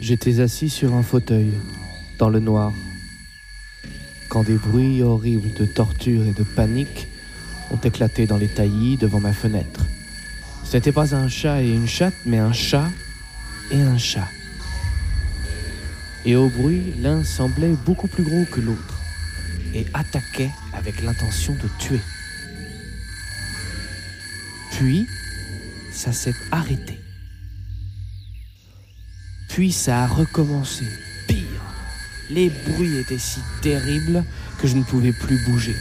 [0.00, 1.52] J'étais assis sur un fauteuil,
[2.18, 2.72] dans le noir,
[4.28, 7.08] quand des bruits horribles de torture et de panique
[7.72, 9.80] ont éclaté dans les taillis devant ma fenêtre.
[10.62, 12.88] Ce n'était pas un chat et une chatte, mais un chat
[13.72, 14.28] et un chat.
[16.24, 19.00] Et au bruit, l'un semblait beaucoup plus gros que l'autre
[19.74, 22.00] et attaquait avec l'intention de tuer.
[24.70, 25.08] Puis,
[25.90, 27.00] ça s'est arrêté.
[29.58, 30.84] Puis ça a recommencé.
[31.26, 31.64] Pire.
[32.30, 34.24] Les bruits étaient si terribles
[34.60, 35.74] que je ne pouvais plus bouger.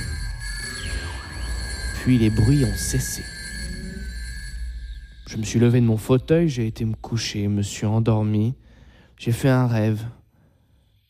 [2.02, 3.22] Puis les bruits ont cessé.
[5.30, 8.55] Je me suis levé de mon fauteuil, j'ai été me coucher, me suis endormi.
[9.16, 10.03] J'ai fait un rêve.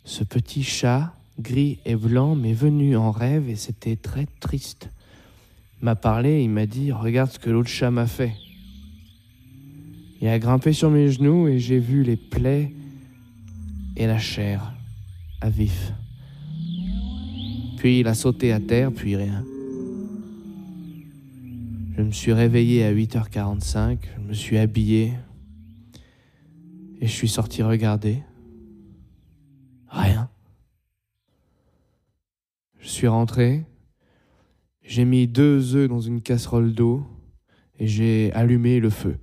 [0.03, 4.89] Ce petit chat, gris et blanc, m'est venu en rêve et c'était très triste.
[5.81, 8.33] Il m'a parlé, il m'a dit Regarde ce que l'autre chat m'a fait.
[10.19, 12.73] Il a grimpé sur mes genoux et j'ai vu les plaies
[13.95, 14.73] et la chair
[15.41, 15.91] à vif.
[17.77, 19.45] Puis il a sauté à terre, puis rien.
[21.95, 25.13] Je me suis réveillé à 8h45, je me suis habillé
[26.99, 28.23] et je suis sorti regarder.
[29.87, 30.29] Rien.
[32.79, 33.65] Je suis rentré,
[34.83, 37.05] j'ai mis deux œufs dans une casserole d'eau
[37.79, 39.17] et j'ai allumé le feu.